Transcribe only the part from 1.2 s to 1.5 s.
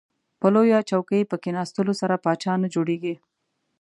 په